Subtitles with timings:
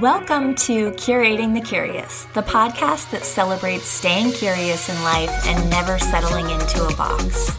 [0.00, 5.98] Welcome to Curating the Curious, the podcast that celebrates staying curious in life and never
[5.98, 7.50] settling into a box.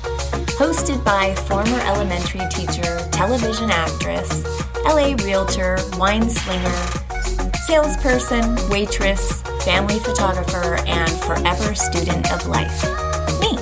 [0.58, 4.44] Hosted by former elementary teacher, television actress,
[4.84, 6.76] LA realtor, wine slinger,
[7.68, 12.84] salesperson, waitress, family photographer, and forever student of life.
[13.40, 13.56] Me,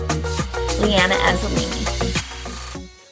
[0.80, 1.69] Leanna Azzolini.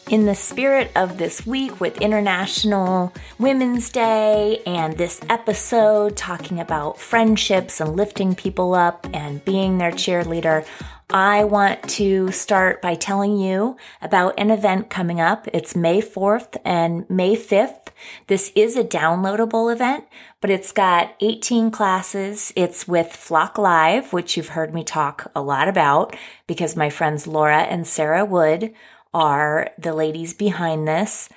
[0.09, 6.97] In the spirit of this week with International Women's Day and this episode talking about
[6.97, 10.65] friendships and lifting people up and being their cheerleader,
[11.09, 15.45] I want to start by telling you about an event coming up.
[15.51, 17.87] It's May 4th and May 5th.
[18.27, 20.05] This is a downloadable event,
[20.39, 22.53] but it's got 18 classes.
[22.55, 27.27] It's with Flock Live, which you've heard me talk a lot about because my friends
[27.27, 28.73] Laura and Sarah Wood
[29.13, 31.29] are the ladies behind this.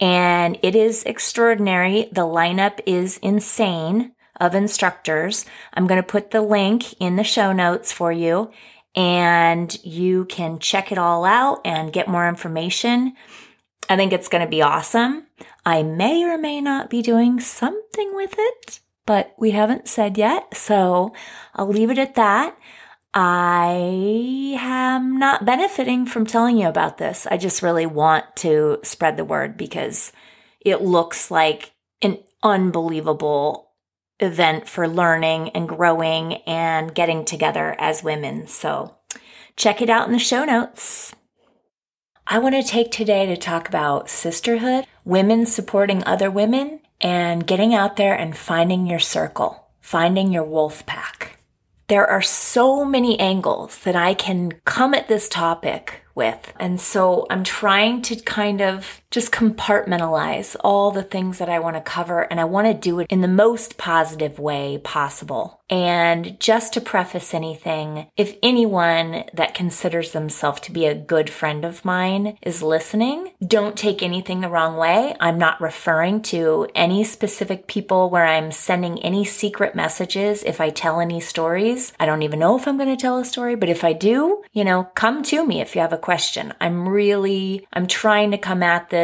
[0.00, 2.08] And it is extraordinary.
[2.10, 5.44] The lineup is insane of instructors.
[5.72, 8.50] I'm going to put the link in the show notes for you
[8.94, 13.14] and you can check it all out and get more information.
[13.88, 15.26] I think it's going to be awesome.
[15.64, 20.56] I may or may not be doing something with it, but we haven't said yet.
[20.56, 21.12] So
[21.54, 22.56] I'll leave it at that.
[23.16, 27.28] I am not benefiting from telling you about this.
[27.30, 30.10] I just really want to spread the word because
[30.60, 33.70] it looks like an unbelievable
[34.18, 38.48] event for learning and growing and getting together as women.
[38.48, 38.96] So
[39.56, 41.14] check it out in the show notes.
[42.26, 47.74] I want to take today to talk about sisterhood, women supporting other women, and getting
[47.74, 51.33] out there and finding your circle, finding your wolf pack.
[51.88, 56.52] There are so many angles that I can come at this topic with.
[56.58, 61.76] And so I'm trying to kind of just compartmentalize all the things that I want
[61.76, 65.60] to cover and I want to do it in the most positive way possible.
[65.70, 71.64] And just to preface anything, if anyone that considers themselves to be a good friend
[71.64, 75.14] of mine is listening, don't take anything the wrong way.
[75.20, 80.70] I'm not referring to any specific people where I'm sending any secret messages if I
[80.70, 81.92] tell any stories.
[82.00, 84.42] I don't even know if I'm going to tell a story, but if I do,
[84.52, 86.52] you know, come to me if you have a question.
[86.60, 89.03] I'm really, I'm trying to come at this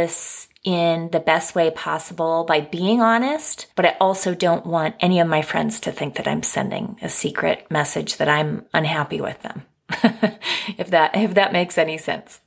[0.62, 5.28] in the best way possible by being honest, but I also don't want any of
[5.28, 9.62] my friends to think that I'm sending a secret message that I'm unhappy with them.
[10.78, 12.40] if that, if that makes any sense.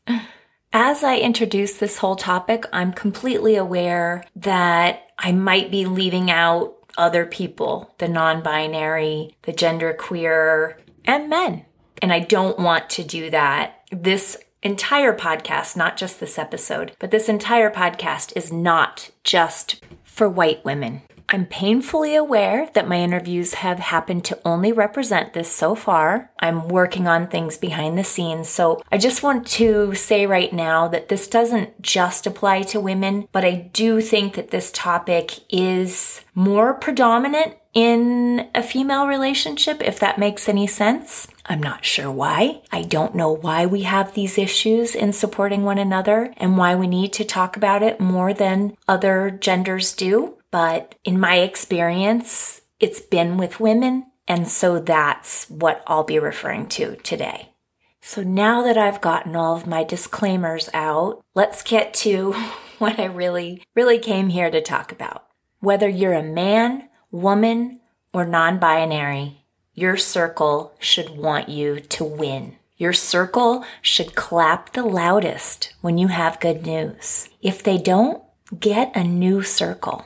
[0.71, 6.75] As I introduce this whole topic, I'm completely aware that I might be leaving out
[6.97, 10.75] other people, the non-binary, the genderqueer,
[11.05, 11.65] and men.
[12.01, 13.81] And I don't want to do that.
[13.91, 20.29] This entire podcast, not just this episode, but this entire podcast is not just for
[20.29, 21.01] white women.
[21.33, 26.31] I'm painfully aware that my interviews have happened to only represent this so far.
[26.37, 28.49] I'm working on things behind the scenes.
[28.49, 33.27] So I just want to say right now that this doesn't just apply to women,
[33.31, 39.99] but I do think that this topic is more predominant in a female relationship, if
[39.99, 41.27] that makes any sense.
[41.47, 42.61] I'm not sure why.
[42.71, 46.85] I don't know why we have these issues in supporting one another and why we
[46.85, 50.37] need to talk about it more than other genders do.
[50.53, 54.11] But in my experience, it's been with women.
[54.27, 57.53] And so that's what I'll be referring to today.
[58.01, 62.33] So now that I've gotten all of my disclaimers out, let's get to
[62.77, 65.25] what I really, really came here to talk about.
[65.59, 67.79] Whether you're a man, woman,
[68.13, 69.43] or non binary,
[69.73, 72.57] your circle should want you to win.
[72.77, 77.29] Your circle should clap the loudest when you have good news.
[77.41, 78.21] If they don't,
[78.59, 80.05] get a new circle.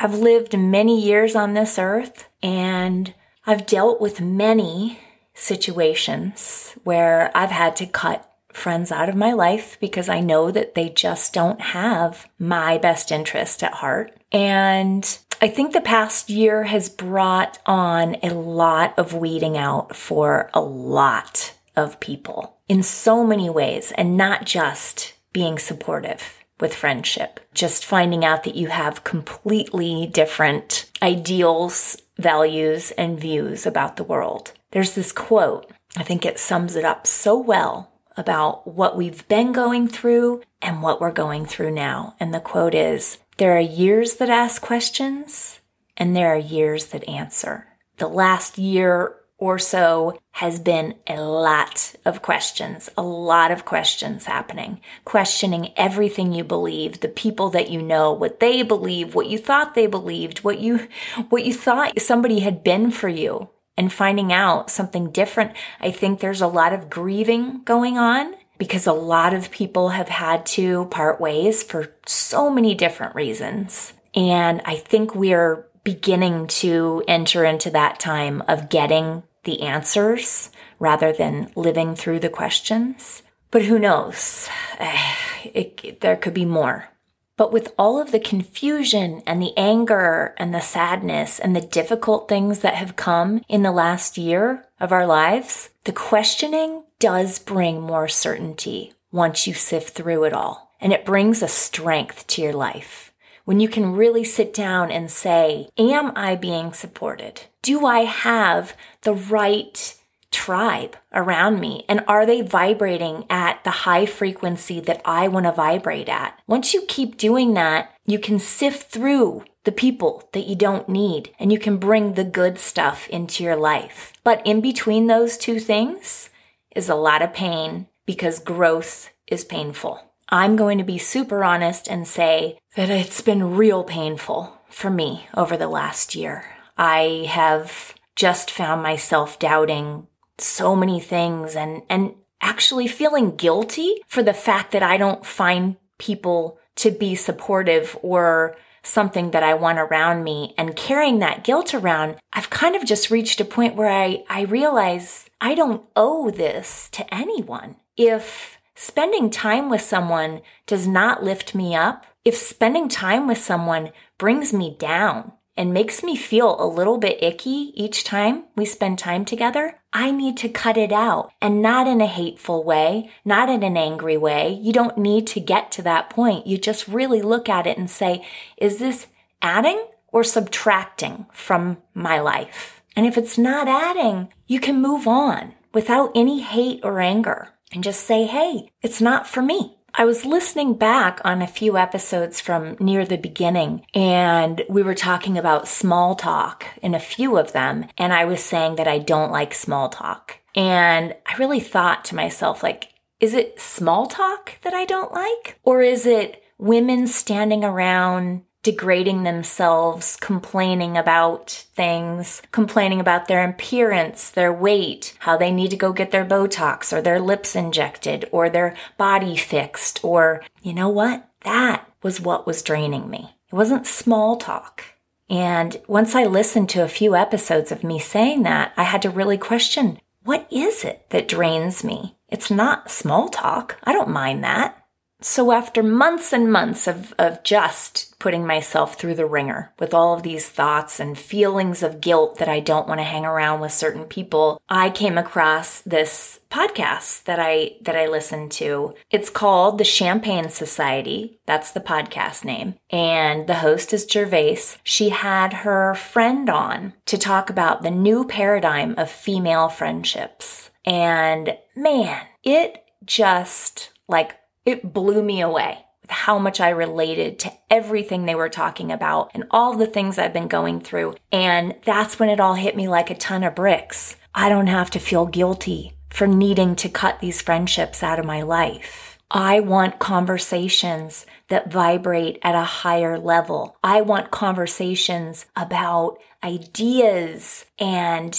[0.00, 3.12] I've lived many years on this earth and
[3.44, 5.00] I've dealt with many
[5.34, 10.76] situations where I've had to cut friends out of my life because I know that
[10.76, 14.16] they just don't have my best interest at heart.
[14.30, 20.48] And I think the past year has brought on a lot of weeding out for
[20.54, 27.40] a lot of people in so many ways and not just being supportive with friendship.
[27.54, 34.52] Just finding out that you have completely different ideals, values, and views about the world.
[34.70, 35.70] There's this quote.
[35.96, 40.82] I think it sums it up so well about what we've been going through and
[40.82, 42.16] what we're going through now.
[42.18, 45.60] And the quote is, there are years that ask questions
[45.96, 47.66] and there are years that answer.
[47.98, 54.24] The last year or so has been a lot of questions, a lot of questions
[54.24, 59.38] happening, questioning everything you believe, the people that you know, what they believe, what you
[59.38, 60.88] thought they believed, what you,
[61.28, 65.52] what you thought somebody had been for you and finding out something different.
[65.80, 70.08] I think there's a lot of grieving going on because a lot of people have
[70.08, 73.92] had to part ways for so many different reasons.
[74.16, 81.10] And I think we're beginning to enter into that time of getting the answers rather
[81.10, 83.22] than living through the questions.
[83.50, 84.46] But who knows?
[84.78, 86.90] It, it, there could be more.
[87.38, 92.28] But with all of the confusion and the anger and the sadness and the difficult
[92.28, 97.80] things that have come in the last year of our lives, the questioning does bring
[97.80, 100.74] more certainty once you sift through it all.
[100.80, 103.07] And it brings a strength to your life.
[103.48, 107.44] When you can really sit down and say, Am I being supported?
[107.62, 109.94] Do I have the right
[110.30, 111.86] tribe around me?
[111.88, 116.38] And are they vibrating at the high frequency that I want to vibrate at?
[116.46, 121.30] Once you keep doing that, you can sift through the people that you don't need
[121.38, 124.12] and you can bring the good stuff into your life.
[124.24, 126.28] But in between those two things
[126.76, 130.07] is a lot of pain because growth is painful.
[130.30, 135.26] I'm going to be super honest and say that it's been real painful for me
[135.34, 136.44] over the last year.
[136.76, 144.22] I have just found myself doubting so many things and, and actually feeling guilty for
[144.22, 149.78] the fact that I don't find people to be supportive or something that I want
[149.78, 153.90] around me and carrying that guilt around, I've kind of just reached a point where
[153.90, 157.76] I, I realize I don't owe this to anyone.
[157.96, 163.90] If spending time with someone does not lift me up, if spending time with someone
[164.18, 168.96] brings me down, and makes me feel a little bit icky each time we spend
[168.96, 173.48] time together, I need to cut it out and not in a hateful way, not
[173.48, 174.56] in an angry way.
[174.62, 176.46] You don't need to get to that point.
[176.46, 178.24] You just really look at it and say,
[178.56, 179.08] is this
[179.42, 182.80] adding or subtracting from my life?
[182.94, 187.84] And if it's not adding, you can move on without any hate or anger and
[187.84, 189.78] just say, hey, it's not for me.
[189.94, 194.94] I was listening back on a few episodes from near the beginning and we were
[194.94, 197.86] talking about small talk in a few of them.
[197.96, 200.38] And I was saying that I don't like small talk.
[200.54, 205.58] And I really thought to myself, like, is it small talk that I don't like?
[205.64, 214.30] Or is it women standing around degrading themselves, complaining about things, complaining about their appearance,
[214.30, 218.50] their weight, how they need to go get their Botox or their lips injected or
[218.50, 221.28] their body fixed or, you know what?
[221.42, 223.36] That was what was draining me.
[223.50, 224.84] It wasn't small talk.
[225.30, 229.10] And once I listened to a few episodes of me saying that, I had to
[229.10, 232.16] really question, what is it that drains me?
[232.28, 233.78] It's not small talk.
[233.84, 234.77] I don't mind that.
[235.20, 240.14] So after months and months of, of just putting myself through the ringer with all
[240.14, 243.72] of these thoughts and feelings of guilt that I don't want to hang around with
[243.72, 248.94] certain people, I came across this podcast that I, that I listened to.
[249.10, 251.40] It's called the Champagne Society.
[251.46, 252.76] That's the podcast name.
[252.90, 254.76] And the host is Gervais.
[254.84, 260.70] She had her friend on to talk about the new paradigm of female friendships.
[260.84, 264.37] And man, it just like
[264.68, 269.30] it blew me away with how much I related to everything they were talking about
[269.32, 271.14] and all the things I've been going through.
[271.32, 274.16] And that's when it all hit me like a ton of bricks.
[274.34, 278.42] I don't have to feel guilty for needing to cut these friendships out of my
[278.42, 279.18] life.
[279.30, 283.78] I want conversations that vibrate at a higher level.
[283.82, 288.38] I want conversations about ideas and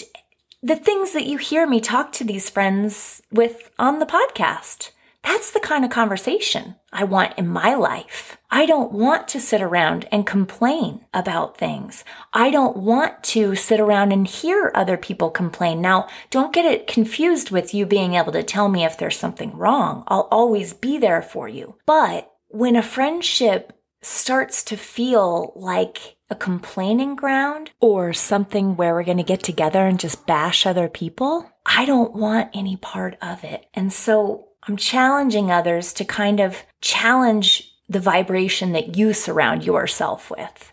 [0.62, 4.92] the things that you hear me talk to these friends with on the podcast.
[5.24, 8.38] That's the kind of conversation I want in my life.
[8.50, 12.04] I don't want to sit around and complain about things.
[12.34, 15.82] I don't want to sit around and hear other people complain.
[15.82, 19.56] Now, don't get it confused with you being able to tell me if there's something
[19.56, 20.04] wrong.
[20.08, 21.76] I'll always be there for you.
[21.86, 29.04] But when a friendship starts to feel like a complaining ground or something where we're
[29.04, 33.44] going to get together and just bash other people, I don't want any part of
[33.44, 33.66] it.
[33.74, 40.30] And so I'm challenging others to kind of challenge the vibration that you surround yourself
[40.30, 40.72] with.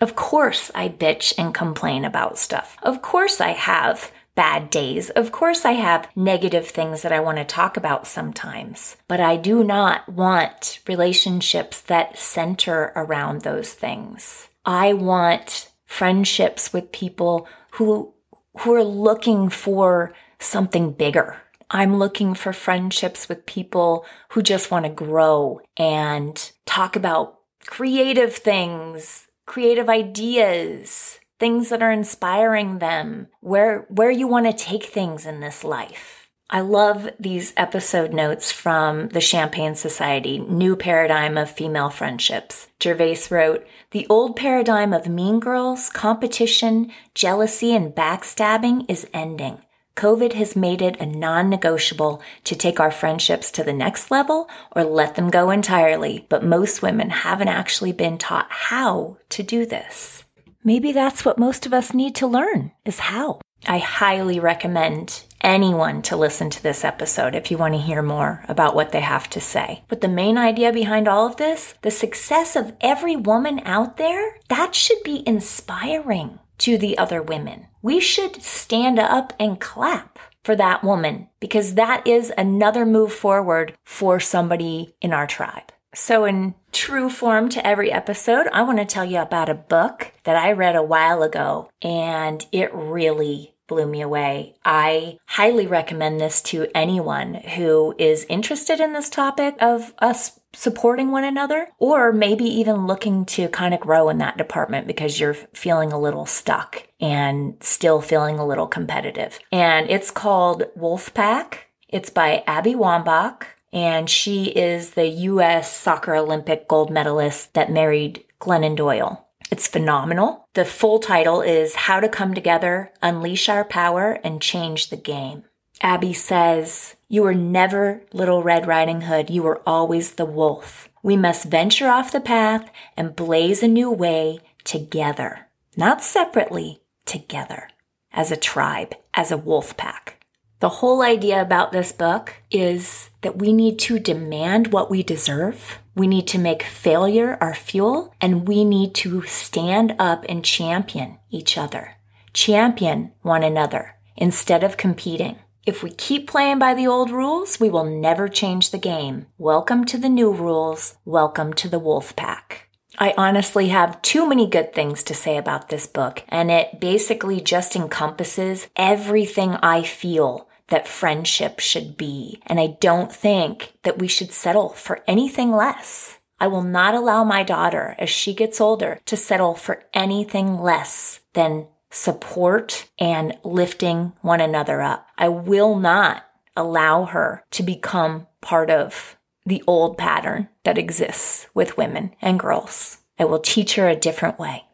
[0.00, 2.76] Of course, I bitch and complain about stuff.
[2.82, 5.10] Of course, I have bad days.
[5.10, 9.36] Of course, I have negative things that I want to talk about sometimes, but I
[9.36, 14.48] do not want relationships that center around those things.
[14.64, 18.12] I want friendships with people who
[18.60, 21.42] who are looking for something bigger.
[21.70, 28.34] I'm looking for friendships with people who just want to grow and talk about creative
[28.34, 35.26] things, creative ideas, things that are inspiring them, where, where you want to take things
[35.26, 36.28] in this life.
[36.48, 42.68] I love these episode notes from the Champagne Society, New Paradigm of Female Friendships.
[42.80, 49.58] Gervais wrote, The old paradigm of mean girls, competition, jealousy, and backstabbing is ending.
[49.96, 54.48] COVID has made it a non negotiable to take our friendships to the next level
[54.72, 59.64] or let them go entirely, but most women haven't actually been taught how to do
[59.64, 60.24] this.
[60.62, 63.40] Maybe that's what most of us need to learn is how.
[63.66, 68.44] I highly recommend anyone to listen to this episode if you want to hear more
[68.48, 69.82] about what they have to say.
[69.88, 74.36] But the main idea behind all of this, the success of every woman out there,
[74.48, 77.68] that should be inspiring to the other women.
[77.86, 83.74] We should stand up and clap for that woman because that is another move forward
[83.84, 85.70] for somebody in our tribe.
[85.94, 90.10] So, in true form to every episode, I want to tell you about a book
[90.24, 94.56] that I read a while ago and it really blew me away.
[94.64, 101.12] I highly recommend this to anyone who is interested in this topic of us supporting
[101.12, 105.34] one another, or maybe even looking to kind of grow in that department because you're
[105.34, 109.38] feeling a little stuck and still feeling a little competitive.
[109.52, 111.58] And it's called Wolfpack.
[111.88, 115.74] It's by Abby Wambach, and she is the U.S.
[115.74, 119.26] Soccer Olympic gold medalist that married Glennon Doyle.
[119.50, 120.48] It's phenomenal.
[120.54, 125.44] The full title is How to Come Together, Unleash Our Power, and Change the Game.
[125.80, 129.30] Abby says, You were never Little Red Riding Hood.
[129.30, 130.88] You were always the wolf.
[131.02, 137.68] We must venture off the path and blaze a new way together, not separately, together,
[138.12, 140.24] as a tribe, as a wolf pack.
[140.58, 145.78] The whole idea about this book is that we need to demand what we deserve.
[145.94, 151.18] We need to make failure our fuel and we need to stand up and champion
[151.30, 151.96] each other,
[152.32, 155.36] champion one another instead of competing.
[155.66, 159.26] If we keep playing by the old rules, we will never change the game.
[159.36, 160.96] Welcome to the new rules.
[161.04, 162.65] Welcome to the wolf pack.
[162.98, 167.40] I honestly have too many good things to say about this book, and it basically
[167.40, 172.40] just encompasses everything I feel that friendship should be.
[172.46, 176.18] And I don't think that we should settle for anything less.
[176.40, 181.20] I will not allow my daughter, as she gets older, to settle for anything less
[181.34, 185.06] than support and lifting one another up.
[185.16, 186.24] I will not
[186.56, 192.98] allow her to become part of the old pattern that exists with women and girls.
[193.18, 194.64] I will teach her a different way.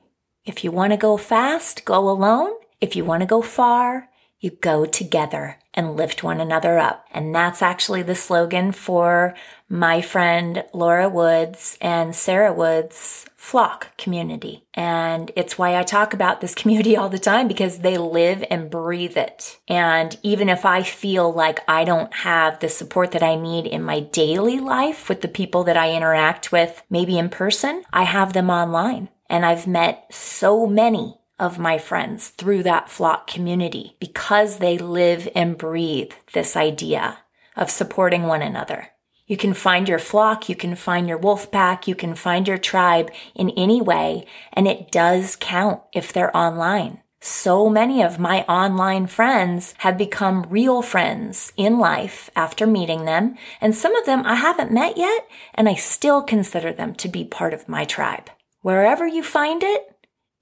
[0.44, 2.52] If you want to go fast, go alone.
[2.80, 4.08] If you want to go far,
[4.40, 7.06] you go together and lift one another up.
[7.10, 9.34] And that's actually the slogan for
[9.68, 14.64] my friend Laura Woods and Sarah Woods flock community.
[14.74, 18.70] And it's why I talk about this community all the time because they live and
[18.70, 19.58] breathe it.
[19.66, 23.82] And even if I feel like I don't have the support that I need in
[23.82, 28.34] my daily life with the people that I interact with, maybe in person, I have
[28.34, 29.08] them online.
[29.30, 35.28] And I've met so many of my friends through that flock community because they live
[35.34, 37.18] and breathe this idea
[37.56, 38.88] of supporting one another.
[39.26, 42.58] You can find your flock, you can find your wolf pack, you can find your
[42.58, 47.00] tribe in any way, and it does count if they're online.
[47.24, 53.36] So many of my online friends have become real friends in life after meeting them,
[53.60, 57.24] and some of them I haven't met yet, and I still consider them to be
[57.24, 58.28] part of my tribe.
[58.60, 59.91] Wherever you find it,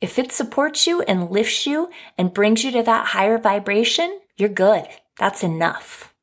[0.00, 4.48] if it supports you and lifts you and brings you to that higher vibration, you're
[4.48, 4.86] good.
[5.18, 6.14] That's enough.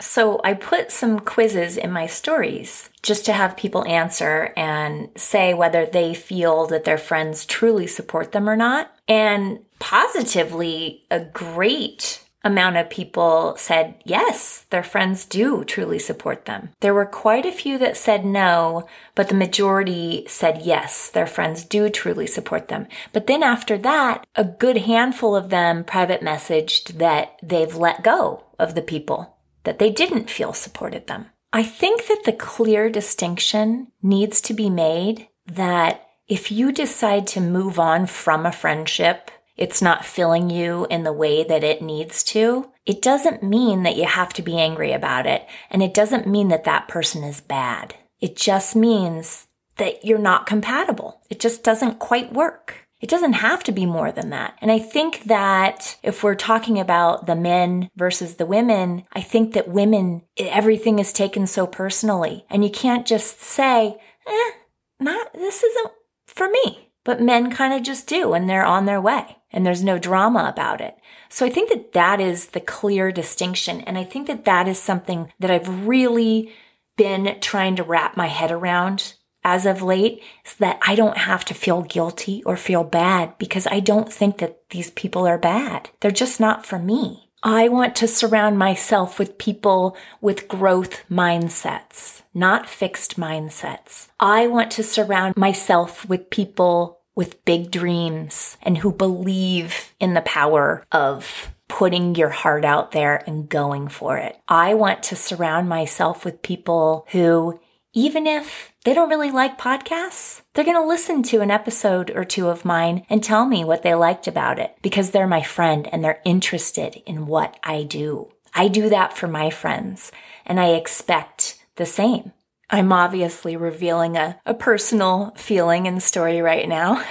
[0.00, 5.54] So I put some quizzes in my stories just to have people answer and say
[5.54, 8.94] whether they feel that their friends truly support them or not.
[9.08, 16.70] And positively, a great amount of people said yes, their friends do truly support them.
[16.80, 21.64] There were quite a few that said no, but the majority said yes, their friends
[21.64, 22.86] do truly support them.
[23.12, 28.44] But then after that, a good handful of them private messaged that they've let go
[28.58, 31.26] of the people that they didn't feel supported them.
[31.52, 37.40] I think that the clear distinction needs to be made that if you decide to
[37.40, 42.22] move on from a friendship it's not filling you in the way that it needs
[42.22, 45.46] to, it doesn't mean that you have to be angry about it.
[45.70, 47.96] And it doesn't mean that that person is bad.
[48.20, 51.20] It just means that you're not compatible.
[51.28, 52.88] It just doesn't quite work.
[53.00, 54.56] It doesn't have to be more than that.
[54.60, 59.54] And I think that if we're talking about the men versus the women, I think
[59.54, 62.44] that women, everything is taken so personally.
[62.50, 63.96] And you can't just say,
[64.26, 64.50] eh,
[64.98, 65.92] not, this isn't
[66.26, 66.87] for me.
[67.08, 70.46] But men kind of just do and they're on their way and there's no drama
[70.46, 70.94] about it.
[71.30, 73.80] So I think that that is the clear distinction.
[73.80, 76.52] And I think that that is something that I've really
[76.98, 81.46] been trying to wrap my head around as of late is that I don't have
[81.46, 85.88] to feel guilty or feel bad because I don't think that these people are bad.
[86.00, 87.30] They're just not for me.
[87.42, 94.08] I want to surround myself with people with growth mindsets, not fixed mindsets.
[94.20, 100.20] I want to surround myself with people with big dreams and who believe in the
[100.20, 104.38] power of putting your heart out there and going for it.
[104.46, 107.58] I want to surround myself with people who,
[107.92, 112.24] even if they don't really like podcasts, they're going to listen to an episode or
[112.24, 115.88] two of mine and tell me what they liked about it because they're my friend
[115.90, 118.30] and they're interested in what I do.
[118.54, 120.12] I do that for my friends
[120.46, 122.30] and I expect the same.
[122.70, 127.02] I'm obviously revealing a, a personal feeling and story right now,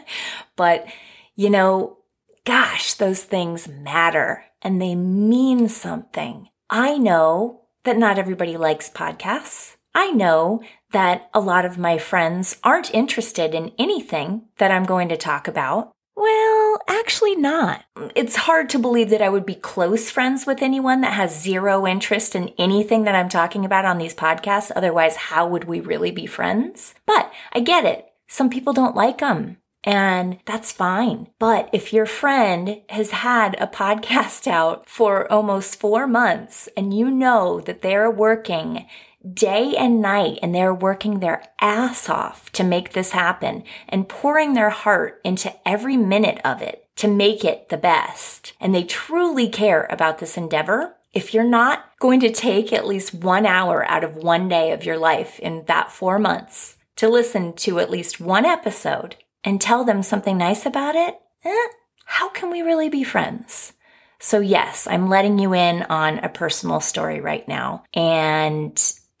[0.56, 0.86] but
[1.34, 1.98] you know,
[2.44, 6.48] gosh, those things matter and they mean something.
[6.68, 9.76] I know that not everybody likes podcasts.
[9.94, 10.62] I know
[10.92, 15.48] that a lot of my friends aren't interested in anything that I'm going to talk
[15.48, 15.92] about.
[16.16, 17.84] Well, actually not.
[18.14, 21.86] It's hard to believe that I would be close friends with anyone that has zero
[21.86, 24.70] interest in anything that I'm talking about on these podcasts.
[24.74, 26.94] Otherwise, how would we really be friends?
[27.06, 28.06] But I get it.
[28.26, 29.58] Some people don't like them.
[29.84, 31.28] And that's fine.
[31.38, 37.10] But if your friend has had a podcast out for almost four months and you
[37.10, 38.86] know that they're working
[39.34, 44.54] day and night and they're working their ass off to make this happen and pouring
[44.54, 48.52] their heart into every minute of it to make it the best.
[48.60, 50.96] And they truly care about this endeavor.
[51.12, 54.84] If you're not going to take at least one hour out of one day of
[54.84, 59.84] your life in that four months to listen to at least one episode and tell
[59.84, 61.68] them something nice about it, eh,
[62.04, 63.72] how can we really be friends?
[64.20, 67.84] So yes, I'm letting you in on a personal story right now.
[67.94, 68.76] And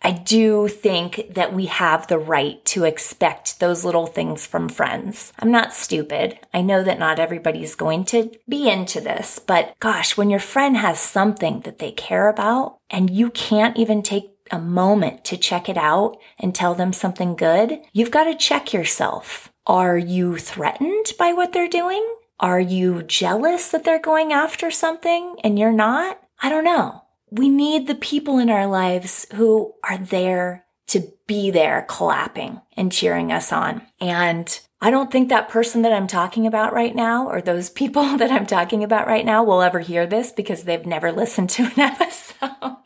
[0.08, 5.34] I do think that we have the right to expect those little things from friends.
[5.38, 6.38] I'm not stupid.
[6.54, 10.78] I know that not everybody's going to be into this, but gosh, when your friend
[10.78, 15.68] has something that they care about and you can't even take a moment to check
[15.68, 19.52] it out and tell them something good, you've got to check yourself.
[19.66, 22.14] Are you threatened by what they're doing?
[22.40, 26.18] Are you jealous that they're going after something and you're not?
[26.40, 31.50] I don't know we need the people in our lives who are there to be
[31.50, 33.82] there clapping and cheering us on.
[34.00, 38.02] And I don't think that person that I'm talking about right now or those people
[38.16, 41.64] that I'm talking about right now will ever hear this because they've never listened to
[41.64, 42.76] an episode.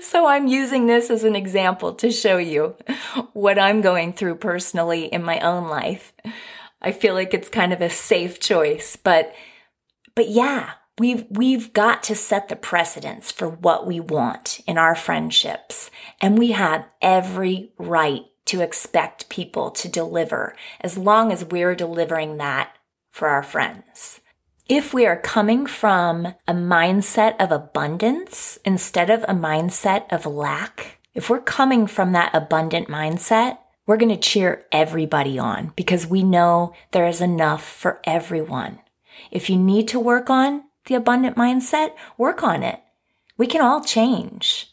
[0.00, 2.76] so I'm using this as an example to show you
[3.32, 6.12] what I'm going through personally in my own life.
[6.80, 9.34] I feel like it's kind of a safe choice, but
[10.14, 14.94] but yeah, We've, we've got to set the precedence for what we want in our
[14.94, 15.90] friendships.
[16.20, 22.38] And we have every right to expect people to deliver as long as we're delivering
[22.38, 22.72] that
[23.10, 24.20] for our friends.
[24.68, 30.98] If we are coming from a mindset of abundance instead of a mindset of lack,
[31.14, 36.22] if we're coming from that abundant mindset, we're going to cheer everybody on because we
[36.22, 38.80] know there is enough for everyone.
[39.30, 42.80] If you need to work on the abundant mindset, work on it.
[43.36, 44.72] We can all change.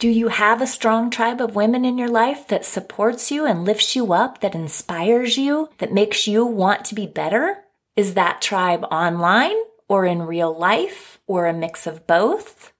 [0.00, 3.64] Do you have a strong tribe of women in your life that supports you and
[3.64, 7.64] lifts you up, that inspires you, that makes you want to be better?
[7.96, 9.56] Is that tribe online
[9.88, 12.72] or in real life or a mix of both?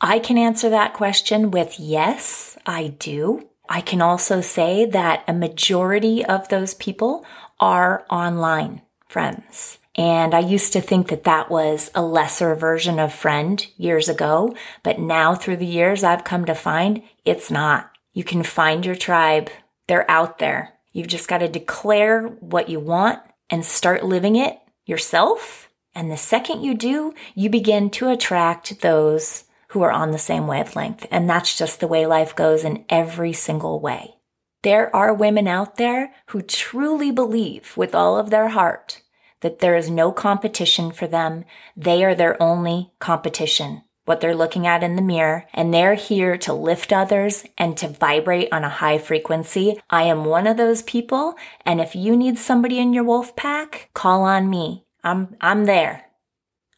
[0.00, 3.48] I can answer that question with yes, I do.
[3.68, 7.26] I can also say that a majority of those people
[7.58, 9.78] are online friends.
[9.98, 14.54] And I used to think that that was a lesser version of friend years ago,
[14.84, 17.90] but now through the years, I've come to find it's not.
[18.12, 19.50] You can find your tribe.
[19.88, 20.74] They're out there.
[20.92, 23.18] You've just got to declare what you want
[23.50, 25.68] and start living it yourself.
[25.96, 30.46] And the second you do, you begin to attract those who are on the same
[30.46, 31.06] wavelength.
[31.10, 34.14] And that's just the way life goes in every single way.
[34.62, 39.02] There are women out there who truly believe with all of their heart
[39.40, 41.44] that there is no competition for them.
[41.76, 43.82] They are their only competition.
[44.08, 47.86] what they're looking at in the mirror, and they're here to lift others and to
[47.86, 49.78] vibrate on a high frequency.
[49.90, 51.34] I am one of those people,
[51.66, 54.86] and if you need somebody in your wolf pack, call on me.
[55.04, 56.06] I'm, I'm there.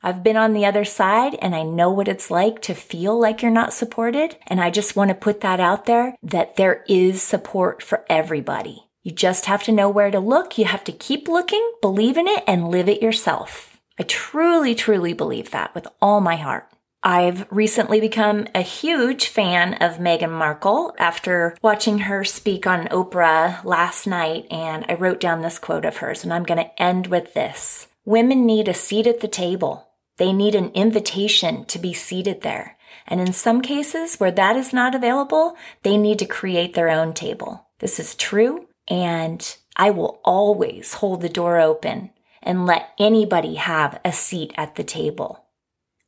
[0.02, 3.42] I've been on the other side and I know what it's like to feel like
[3.42, 4.36] you're not supported.
[4.46, 8.88] And I just want to put that out there that there is support for everybody.
[9.02, 10.58] You just have to know where to look.
[10.58, 13.80] You have to keep looking, believe in it, and live it yourself.
[13.98, 16.68] I truly, truly believe that with all my heart.
[17.02, 23.64] I've recently become a huge fan of Meghan Markle after watching her speak on Oprah
[23.64, 27.06] last night, and I wrote down this quote of hers, and I'm going to end
[27.06, 27.88] with this.
[28.04, 29.88] Women need a seat at the table.
[30.18, 32.76] They need an invitation to be seated there.
[33.06, 37.14] And in some cases where that is not available, they need to create their own
[37.14, 37.66] table.
[37.78, 42.10] This is true, and I will always hold the door open
[42.42, 45.46] and let anybody have a seat at the table.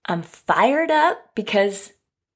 [0.06, 1.92] I'm fired up because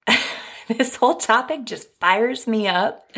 [0.69, 3.11] this whole topic just fires me up.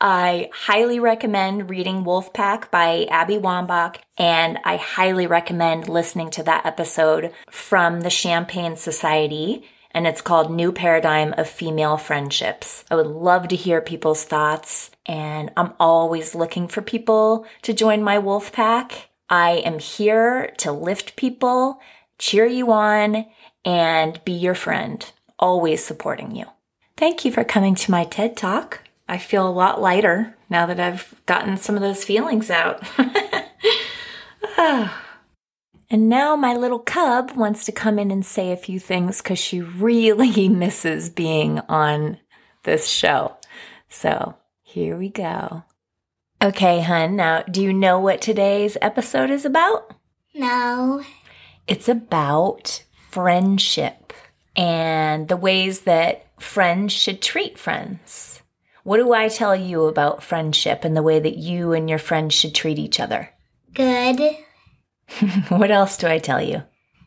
[0.00, 6.64] I highly recommend reading Wolfpack by Abby Wambach, and I highly recommend listening to that
[6.64, 12.84] episode from the Champagne Society, and it's called New Paradigm of Female Friendships.
[12.90, 18.02] I would love to hear people's thoughts, and I'm always looking for people to join
[18.02, 19.08] my wolf pack.
[19.28, 21.80] I am here to lift people,
[22.18, 23.26] cheer you on,
[23.64, 26.46] and be your friend, always supporting you.
[26.96, 28.82] Thank you for coming to my TED Talk.
[29.08, 32.82] I feel a lot lighter now that I've gotten some of those feelings out.
[34.62, 35.09] Ah.
[35.90, 39.40] And now my little cub wants to come in and say a few things because
[39.40, 42.18] she really misses being on
[42.62, 43.36] this show.
[43.88, 45.64] So here we go.
[46.42, 49.92] Okay, hun, now do you know what today's episode is about?
[50.32, 51.02] No.
[51.66, 54.12] It's about friendship
[54.56, 58.42] and the ways that friends should treat friends.
[58.84, 62.34] What do I tell you about friendship and the way that you and your friends
[62.34, 63.30] should treat each other?
[63.74, 64.36] Good.
[65.48, 66.62] what else do I tell you?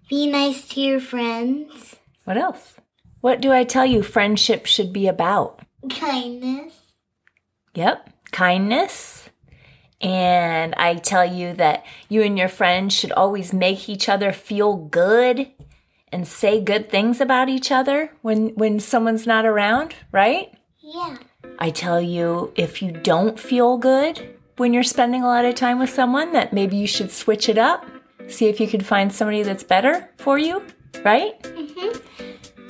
[0.10, 1.96] Be nice to your friends.
[2.26, 2.76] What else?
[3.22, 5.62] What do I tell you friendship should be about?
[5.90, 6.74] Kindness.
[7.74, 9.30] Yep, kindness.
[10.02, 14.76] And I tell you that you and your friends should always make each other feel
[14.76, 15.52] good
[16.12, 20.54] and say good things about each other when when someone's not around, right?
[20.80, 21.18] Yeah.
[21.58, 25.80] I tell you if you don't feel good when you're spending a lot of time
[25.80, 27.86] with someone that maybe you should switch it up.
[28.28, 30.64] See if you can find somebody that's better for you,
[31.04, 31.42] right?
[31.44, 32.02] Mhm.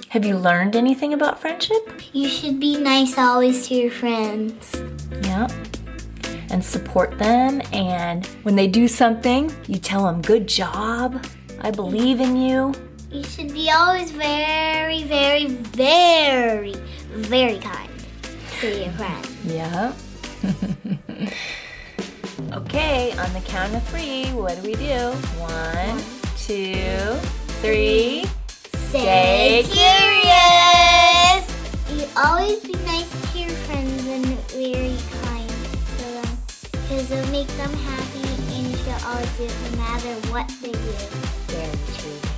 [0.10, 2.02] Have you learned anything about friendship?
[2.14, 4.72] You should be nice always to your friends.
[5.24, 5.48] Yeah.
[6.50, 11.26] And support them and when they do something, you tell them good job.
[11.62, 12.74] I believe in you.
[13.12, 16.76] You should be always very, very, very,
[17.12, 17.90] very kind
[18.60, 19.30] to your friends.
[19.46, 19.94] Yeah.
[22.54, 25.12] okay, on the count of three, what do we do?
[25.40, 26.02] One,
[26.38, 27.16] two,
[27.62, 28.26] three.
[28.90, 31.44] Stay curious.
[31.92, 36.38] You always be nice to your friends and very kind to them
[36.72, 40.72] because it'll make them happy and you should always do it no matter what they
[40.72, 40.94] do.
[41.48, 42.33] Very true.